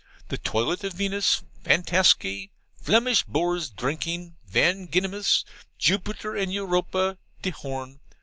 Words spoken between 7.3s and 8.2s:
de Horn.